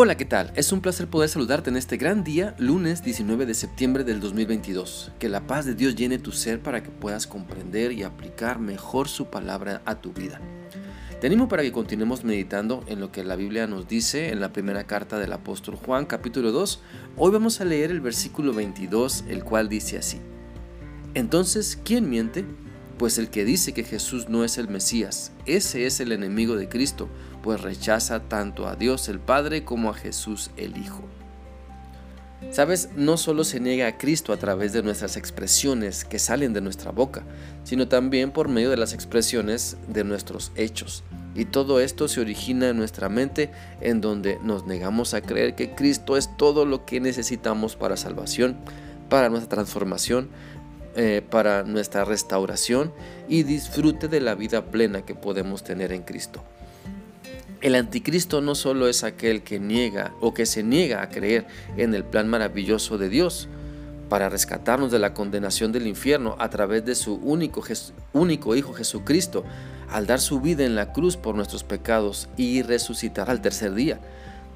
Hola, 0.00 0.16
¿qué 0.16 0.24
tal? 0.24 0.52
Es 0.54 0.70
un 0.70 0.80
placer 0.80 1.08
poder 1.08 1.28
saludarte 1.28 1.70
en 1.70 1.76
este 1.76 1.96
gran 1.96 2.22
día, 2.22 2.54
lunes 2.56 3.02
19 3.02 3.46
de 3.46 3.54
septiembre 3.54 4.04
del 4.04 4.20
2022. 4.20 5.10
Que 5.18 5.28
la 5.28 5.48
paz 5.48 5.66
de 5.66 5.74
Dios 5.74 5.96
llene 5.96 6.20
tu 6.20 6.30
ser 6.30 6.62
para 6.62 6.84
que 6.84 6.90
puedas 6.90 7.26
comprender 7.26 7.90
y 7.90 8.04
aplicar 8.04 8.60
mejor 8.60 9.08
su 9.08 9.26
palabra 9.26 9.82
a 9.86 9.96
tu 9.96 10.12
vida. 10.12 10.40
Te 11.20 11.26
animo 11.26 11.48
para 11.48 11.64
que 11.64 11.72
continuemos 11.72 12.22
meditando 12.22 12.84
en 12.86 13.00
lo 13.00 13.10
que 13.10 13.24
la 13.24 13.34
Biblia 13.34 13.66
nos 13.66 13.88
dice 13.88 14.30
en 14.30 14.38
la 14.38 14.52
primera 14.52 14.84
carta 14.84 15.18
del 15.18 15.32
apóstol 15.32 15.74
Juan 15.74 16.06
capítulo 16.06 16.52
2. 16.52 16.80
Hoy 17.16 17.32
vamos 17.32 17.60
a 17.60 17.64
leer 17.64 17.90
el 17.90 18.00
versículo 18.00 18.52
22, 18.52 19.24
el 19.28 19.42
cual 19.42 19.68
dice 19.68 19.98
así. 19.98 20.20
Entonces, 21.14 21.76
¿quién 21.84 22.08
miente? 22.08 22.44
Pues 22.98 23.18
el 23.18 23.30
que 23.30 23.44
dice 23.44 23.72
que 23.72 23.84
Jesús 23.84 24.28
no 24.28 24.44
es 24.44 24.58
el 24.58 24.68
Mesías, 24.68 25.32
ese 25.46 25.86
es 25.86 26.00
el 26.00 26.10
enemigo 26.10 26.56
de 26.56 26.68
Cristo, 26.68 27.08
pues 27.42 27.60
rechaza 27.60 28.20
tanto 28.28 28.66
a 28.66 28.74
Dios 28.74 29.08
el 29.08 29.20
Padre 29.20 29.64
como 29.64 29.90
a 29.90 29.94
Jesús 29.94 30.50
el 30.56 30.76
Hijo. 30.76 31.04
Sabes, 32.50 32.90
no 32.96 33.16
solo 33.16 33.44
se 33.44 33.60
niega 33.60 33.86
a 33.88 33.98
Cristo 33.98 34.32
a 34.32 34.36
través 34.36 34.72
de 34.72 34.82
nuestras 34.82 35.16
expresiones 35.16 36.04
que 36.04 36.18
salen 36.18 36.52
de 36.52 36.60
nuestra 36.60 36.92
boca, 36.92 37.24
sino 37.64 37.88
también 37.88 38.30
por 38.30 38.48
medio 38.48 38.70
de 38.70 38.76
las 38.76 38.94
expresiones 38.94 39.76
de 39.88 40.04
nuestros 40.04 40.52
hechos. 40.54 41.02
Y 41.34 41.44
todo 41.44 41.80
esto 41.80 42.08
se 42.08 42.20
origina 42.20 42.68
en 42.68 42.78
nuestra 42.78 43.08
mente, 43.08 43.50
en 43.80 44.00
donde 44.00 44.38
nos 44.42 44.66
negamos 44.66 45.14
a 45.14 45.20
creer 45.20 45.56
que 45.56 45.74
Cristo 45.74 46.16
es 46.16 46.36
todo 46.36 46.64
lo 46.64 46.86
que 46.86 47.00
necesitamos 47.00 47.76
para 47.76 47.96
salvación, 47.96 48.56
para 49.08 49.28
nuestra 49.28 49.56
transformación, 49.56 50.28
eh, 50.96 51.22
para 51.28 51.62
nuestra 51.62 52.04
restauración 52.04 52.92
y 53.28 53.42
disfrute 53.42 54.08
de 54.08 54.20
la 54.20 54.34
vida 54.34 54.66
plena 54.66 55.02
que 55.02 55.14
podemos 55.14 55.62
tener 55.62 55.92
en 55.92 56.02
Cristo. 56.02 56.42
El 57.60 57.74
anticristo 57.74 58.40
no 58.40 58.54
solo 58.54 58.88
es 58.88 59.04
aquel 59.04 59.42
que 59.42 59.58
niega 59.58 60.14
o 60.20 60.32
que 60.32 60.46
se 60.46 60.62
niega 60.62 61.02
a 61.02 61.08
creer 61.08 61.46
en 61.76 61.94
el 61.94 62.04
plan 62.04 62.28
maravilloso 62.28 62.98
de 62.98 63.08
Dios 63.08 63.48
para 64.08 64.28
rescatarnos 64.28 64.90
de 64.90 64.98
la 64.98 65.12
condenación 65.12 65.72
del 65.72 65.86
infierno 65.86 66.36
a 66.38 66.48
través 66.50 66.84
de 66.84 66.94
su 66.94 67.14
único, 67.16 67.62
único 68.12 68.54
Hijo 68.54 68.72
Jesucristo, 68.72 69.44
al 69.90 70.06
dar 70.06 70.20
su 70.20 70.40
vida 70.40 70.64
en 70.64 70.76
la 70.76 70.92
cruz 70.92 71.16
por 71.16 71.34
nuestros 71.34 71.64
pecados 71.64 72.28
y 72.36 72.62
resucitar 72.62 73.28
al 73.28 73.42
tercer 73.42 73.74
día 73.74 74.00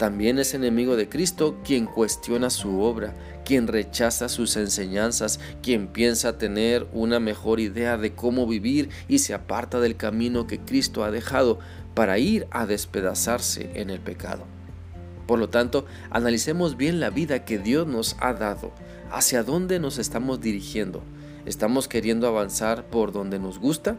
también 0.00 0.38
es 0.38 0.54
enemigo 0.54 0.96
de 0.96 1.10
Cristo 1.10 1.58
quien 1.62 1.84
cuestiona 1.84 2.48
su 2.48 2.80
obra, 2.80 3.14
quien 3.44 3.66
rechaza 3.66 4.30
sus 4.30 4.56
enseñanzas, 4.56 5.40
quien 5.62 5.88
piensa 5.88 6.38
tener 6.38 6.86
una 6.94 7.20
mejor 7.20 7.60
idea 7.60 7.98
de 7.98 8.14
cómo 8.14 8.46
vivir 8.46 8.88
y 9.08 9.18
se 9.18 9.34
aparta 9.34 9.78
del 9.78 9.98
camino 9.98 10.46
que 10.46 10.58
Cristo 10.58 11.04
ha 11.04 11.10
dejado 11.10 11.58
para 11.92 12.18
ir 12.18 12.46
a 12.50 12.64
despedazarse 12.64 13.72
en 13.74 13.90
el 13.90 14.00
pecado. 14.00 14.44
Por 15.26 15.38
lo 15.38 15.50
tanto, 15.50 15.84
analicemos 16.08 16.78
bien 16.78 16.98
la 16.98 17.10
vida 17.10 17.44
que 17.44 17.58
Dios 17.58 17.86
nos 17.86 18.16
ha 18.20 18.32
dado, 18.32 18.72
hacia 19.10 19.42
dónde 19.42 19.80
nos 19.80 19.98
estamos 19.98 20.40
dirigiendo. 20.40 21.02
¿Estamos 21.44 21.88
queriendo 21.88 22.26
avanzar 22.26 22.86
por 22.86 23.12
donde 23.12 23.38
nos 23.38 23.58
gusta? 23.58 23.98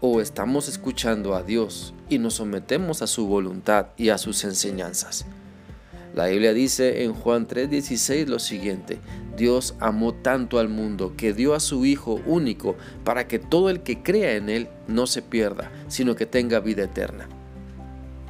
¿O 0.00 0.22
estamos 0.22 0.70
escuchando 0.70 1.34
a 1.34 1.42
Dios 1.42 1.92
y 2.08 2.16
nos 2.16 2.36
sometemos 2.36 3.02
a 3.02 3.06
su 3.06 3.26
voluntad 3.26 3.88
y 3.98 4.08
a 4.08 4.16
sus 4.16 4.44
enseñanzas? 4.44 5.26
La 6.14 6.26
Biblia 6.26 6.52
dice 6.52 7.04
en 7.04 7.14
Juan 7.14 7.46
3:16 7.46 8.28
lo 8.28 8.38
siguiente, 8.38 8.98
Dios 9.36 9.74
amó 9.80 10.12
tanto 10.12 10.58
al 10.58 10.68
mundo 10.68 11.14
que 11.16 11.32
dio 11.32 11.54
a 11.54 11.60
su 11.60 11.86
Hijo 11.86 12.20
único 12.26 12.76
para 13.02 13.26
que 13.26 13.38
todo 13.38 13.70
el 13.70 13.80
que 13.80 14.02
crea 14.02 14.36
en 14.36 14.50
Él 14.50 14.68
no 14.88 15.06
se 15.06 15.22
pierda, 15.22 15.72
sino 15.88 16.14
que 16.14 16.26
tenga 16.26 16.60
vida 16.60 16.84
eterna. 16.84 17.28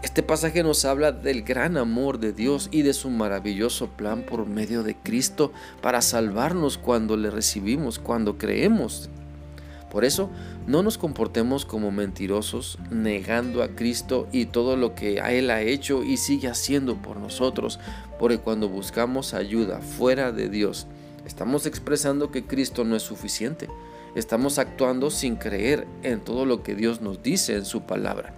Este 0.02 0.22
pasaje 0.22 0.62
nos 0.62 0.84
habla 0.84 1.12
del 1.12 1.42
gran 1.42 1.76
amor 1.76 2.18
de 2.18 2.32
Dios 2.32 2.68
y 2.72 2.82
de 2.82 2.92
su 2.92 3.08
maravilloso 3.08 3.88
plan 3.88 4.22
por 4.22 4.46
medio 4.46 4.82
de 4.82 4.96
Cristo 4.96 5.52
para 5.80 6.02
salvarnos 6.02 6.76
cuando 6.76 7.16
le 7.16 7.30
recibimos, 7.30 7.98
cuando 7.98 8.36
creemos 8.36 9.10
por 9.92 10.06
eso, 10.06 10.30
no 10.66 10.82
nos 10.82 10.96
comportemos 10.96 11.66
como 11.66 11.90
mentirosos, 11.90 12.78
negando 12.90 13.62
a 13.62 13.76
Cristo 13.76 14.26
y 14.32 14.46
todo 14.46 14.74
lo 14.74 14.94
que 14.94 15.18
Él 15.18 15.50
ha 15.50 15.60
hecho 15.60 16.02
y 16.02 16.16
sigue 16.16 16.48
haciendo 16.48 16.96
por 16.96 17.18
nosotros, 17.18 17.78
porque 18.18 18.38
cuando 18.38 18.70
buscamos 18.70 19.34
ayuda 19.34 19.80
fuera 19.80 20.32
de 20.32 20.48
Dios, 20.48 20.86
estamos 21.26 21.66
expresando 21.66 22.30
que 22.30 22.46
Cristo 22.46 22.84
no 22.84 22.96
es 22.96 23.02
suficiente. 23.02 23.68
Estamos 24.14 24.58
actuando 24.58 25.10
sin 25.10 25.36
creer 25.36 25.86
en 26.02 26.20
todo 26.20 26.46
lo 26.46 26.62
que 26.62 26.74
Dios 26.74 27.02
nos 27.02 27.22
dice 27.22 27.54
en 27.54 27.66
su 27.66 27.82
palabra. 27.82 28.32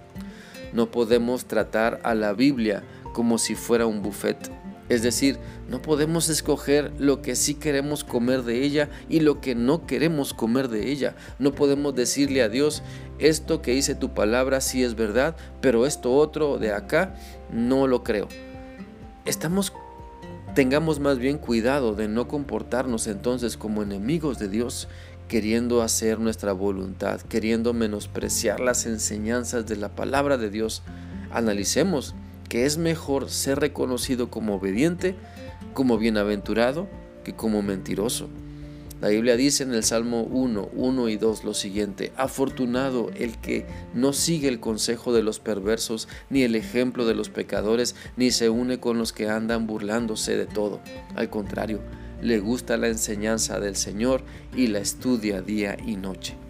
No 0.73 0.91
podemos 0.91 1.45
tratar 1.45 2.01
a 2.03 2.15
la 2.15 2.33
Biblia 2.33 2.83
como 3.13 3.37
si 3.37 3.55
fuera 3.55 3.85
un 3.85 4.01
buffet 4.01 4.51
es 4.87 5.01
decir, 5.01 5.39
no 5.67 5.81
podemos 5.81 6.29
escoger 6.29 6.91
lo 6.99 7.21
que 7.21 7.35
sí 7.35 7.55
queremos 7.55 8.03
comer 8.03 8.43
de 8.43 8.63
ella 8.63 8.89
y 9.09 9.19
lo 9.21 9.41
que 9.41 9.55
no 9.55 9.87
queremos 9.87 10.33
comer 10.33 10.67
de 10.67 10.91
ella. 10.91 11.15
No 11.39 11.53
podemos 11.53 11.95
decirle 11.95 12.43
a 12.43 12.49
Dios, 12.49 12.83
esto 13.17 13.61
que 13.61 13.71
dice 13.71 13.95
tu 13.95 14.13
palabra 14.13 14.61
sí 14.61 14.83
es 14.83 14.95
verdad, 14.95 15.35
pero 15.59 15.87
esto 15.87 16.13
otro 16.13 16.59
de 16.59 16.71
acá 16.71 17.15
no 17.51 17.87
lo 17.87 18.03
creo. 18.03 18.27
Estamos 19.25 19.73
tengamos 20.53 21.01
más 21.01 21.17
bien 21.17 21.37
cuidado 21.37 21.95
de 21.95 22.07
no 22.07 22.29
comportarnos 22.29 23.07
entonces 23.07 23.57
como 23.57 23.83
enemigos 23.83 24.39
de 24.39 24.47
Dios, 24.47 24.87
queriendo 25.27 25.81
hacer 25.81 26.19
nuestra 26.19 26.53
voluntad, 26.53 27.19
queriendo 27.21 27.73
menospreciar 27.73 28.59
las 28.59 28.85
enseñanzas 28.85 29.65
de 29.65 29.75
la 29.75 29.89
palabra 29.89 30.37
de 30.37 30.49
Dios. 30.49 30.83
Analicemos 31.31 32.15
que 32.49 32.65
es 32.65 32.77
mejor 32.77 33.29
ser 33.29 33.59
reconocido 33.59 34.29
como 34.29 34.55
obediente, 34.55 35.15
como 35.73 35.97
bienaventurado, 35.97 36.87
que 37.23 37.33
como 37.33 37.61
mentiroso. 37.61 38.29
La 39.01 39.09
Biblia 39.09 39.35
dice 39.35 39.63
en 39.63 39.73
el 39.73 39.83
Salmo 39.83 40.23
1, 40.23 40.69
1 40.73 41.09
y 41.09 41.17
2 41.17 41.43
lo 41.43 41.53
siguiente, 41.53 42.13
afortunado 42.15 43.11
el 43.15 43.37
que 43.37 43.65
no 43.93 44.13
sigue 44.13 44.47
el 44.47 44.61
consejo 44.61 45.11
de 45.13 45.21
los 45.21 45.39
perversos, 45.39 46.07
ni 46.29 46.43
el 46.43 46.55
ejemplo 46.55 47.05
de 47.05 47.13
los 47.13 47.29
pecadores, 47.29 47.95
ni 48.15 48.31
se 48.31 48.49
une 48.49 48.79
con 48.79 48.97
los 48.97 49.11
que 49.11 49.29
andan 49.29 49.67
burlándose 49.67 50.37
de 50.37 50.45
todo. 50.45 50.79
Al 51.15 51.29
contrario, 51.29 51.81
le 52.21 52.39
gusta 52.39 52.77
la 52.77 52.87
enseñanza 52.87 53.59
del 53.59 53.75
Señor 53.75 54.23
y 54.55 54.67
la 54.67 54.79
estudia 54.79 55.41
día 55.41 55.77
y 55.85 55.97
noche. 55.97 56.44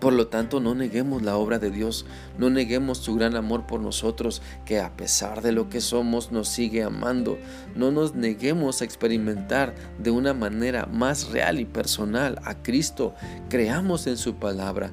Por 0.00 0.12
lo 0.12 0.28
tanto, 0.28 0.60
no 0.60 0.74
neguemos 0.74 1.22
la 1.22 1.36
obra 1.36 1.58
de 1.58 1.70
Dios, 1.70 2.06
no 2.38 2.50
neguemos 2.50 2.98
su 2.98 3.16
gran 3.16 3.34
amor 3.34 3.66
por 3.66 3.80
nosotros, 3.80 4.42
que 4.64 4.78
a 4.78 4.96
pesar 4.96 5.42
de 5.42 5.50
lo 5.50 5.68
que 5.68 5.80
somos 5.80 6.30
nos 6.30 6.48
sigue 6.48 6.84
amando. 6.84 7.36
No 7.74 7.90
nos 7.90 8.14
neguemos 8.14 8.80
a 8.80 8.84
experimentar 8.84 9.74
de 9.98 10.10
una 10.10 10.34
manera 10.34 10.86
más 10.86 11.30
real 11.30 11.58
y 11.58 11.64
personal 11.64 12.38
a 12.44 12.62
Cristo. 12.62 13.14
Creamos 13.48 14.06
en 14.06 14.16
su 14.16 14.36
palabra, 14.36 14.92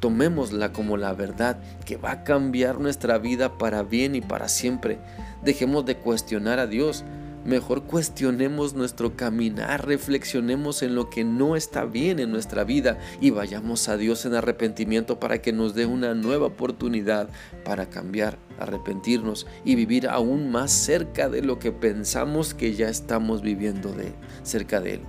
tomémosla 0.00 0.72
como 0.72 0.98
la 0.98 1.14
verdad 1.14 1.58
que 1.86 1.96
va 1.96 2.12
a 2.12 2.24
cambiar 2.24 2.78
nuestra 2.78 3.18
vida 3.18 3.56
para 3.56 3.82
bien 3.82 4.14
y 4.14 4.20
para 4.20 4.48
siempre. 4.48 4.98
Dejemos 5.42 5.86
de 5.86 5.96
cuestionar 5.96 6.58
a 6.58 6.66
Dios 6.66 7.04
Mejor 7.44 7.84
cuestionemos 7.84 8.74
nuestro 8.74 9.16
caminar, 9.16 9.86
reflexionemos 9.86 10.82
en 10.82 10.94
lo 10.94 11.08
que 11.08 11.24
no 11.24 11.56
está 11.56 11.86
bien 11.86 12.18
en 12.18 12.30
nuestra 12.30 12.64
vida 12.64 12.98
y 13.18 13.30
vayamos 13.30 13.88
a 13.88 13.96
Dios 13.96 14.26
en 14.26 14.34
arrepentimiento 14.34 15.18
para 15.18 15.40
que 15.40 15.50
nos 15.50 15.74
dé 15.74 15.86
una 15.86 16.14
nueva 16.14 16.46
oportunidad 16.46 17.30
para 17.64 17.88
cambiar, 17.88 18.38
arrepentirnos 18.58 19.46
y 19.64 19.74
vivir 19.74 20.06
aún 20.06 20.50
más 20.50 20.70
cerca 20.70 21.30
de 21.30 21.40
lo 21.40 21.58
que 21.58 21.72
pensamos 21.72 22.52
que 22.52 22.74
ya 22.74 22.90
estamos 22.90 23.40
viviendo 23.40 23.92
de 23.94 24.12
cerca 24.42 24.80
de 24.80 24.94
él. 24.94 25.00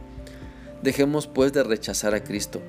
Dejemos 0.81 1.27
pues 1.27 1.51
de 1.51 1.63
rechazar 1.63 2.15
a 2.15 2.23
Cristo 2.23 2.61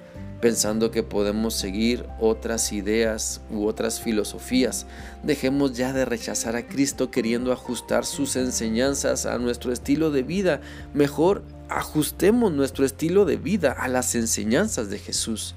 pensando 0.42 0.90
que 0.90 1.04
podemos 1.04 1.54
seguir 1.54 2.04
otras 2.18 2.72
ideas 2.72 3.40
u 3.48 3.64
otras 3.64 4.00
filosofías. 4.00 4.86
Dejemos 5.22 5.74
ya 5.74 5.92
de 5.92 6.04
rechazar 6.04 6.56
a 6.56 6.66
Cristo 6.66 7.12
queriendo 7.12 7.52
ajustar 7.52 8.04
sus 8.04 8.34
enseñanzas 8.34 9.24
a 9.24 9.38
nuestro 9.38 9.72
estilo 9.72 10.10
de 10.10 10.24
vida. 10.24 10.60
Mejor 10.94 11.44
ajustemos 11.68 12.52
nuestro 12.52 12.84
estilo 12.84 13.24
de 13.24 13.36
vida 13.36 13.70
a 13.70 13.86
las 13.86 14.16
enseñanzas 14.16 14.90
de 14.90 14.98
Jesús. 14.98 15.54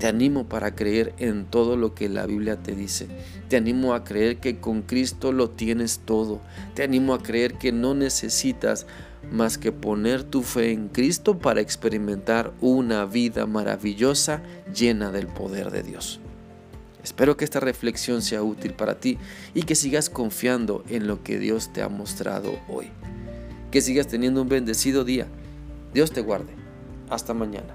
Te 0.00 0.08
animo 0.08 0.48
para 0.48 0.74
creer 0.74 1.14
en 1.18 1.44
todo 1.44 1.76
lo 1.76 1.94
que 1.94 2.08
la 2.08 2.26
Biblia 2.26 2.56
te 2.56 2.74
dice. 2.74 3.06
Te 3.48 3.58
animo 3.58 3.94
a 3.94 4.02
creer 4.02 4.38
que 4.38 4.58
con 4.58 4.82
Cristo 4.82 5.30
lo 5.30 5.50
tienes 5.50 6.00
todo. 6.04 6.40
Te 6.74 6.82
animo 6.82 7.14
a 7.14 7.22
creer 7.22 7.58
que 7.58 7.70
no 7.70 7.94
necesitas 7.94 8.86
más 9.30 9.58
que 9.58 9.72
poner 9.72 10.24
tu 10.24 10.42
fe 10.42 10.72
en 10.72 10.88
Cristo 10.88 11.38
para 11.38 11.60
experimentar 11.60 12.52
una 12.60 13.04
vida 13.04 13.46
maravillosa 13.46 14.42
llena 14.74 15.10
del 15.10 15.26
poder 15.26 15.70
de 15.70 15.82
Dios. 15.82 16.20
Espero 17.02 17.36
que 17.36 17.44
esta 17.44 17.60
reflexión 17.60 18.22
sea 18.22 18.42
útil 18.42 18.74
para 18.74 19.00
ti 19.00 19.18
y 19.54 19.62
que 19.62 19.74
sigas 19.74 20.10
confiando 20.10 20.84
en 20.88 21.06
lo 21.06 21.22
que 21.22 21.38
Dios 21.38 21.72
te 21.72 21.82
ha 21.82 21.88
mostrado 21.88 22.58
hoy. 22.68 22.88
Que 23.70 23.80
sigas 23.80 24.08
teniendo 24.08 24.42
un 24.42 24.48
bendecido 24.48 25.04
día. 25.04 25.26
Dios 25.94 26.12
te 26.12 26.20
guarde. 26.20 26.52
Hasta 27.08 27.32
mañana. 27.32 27.74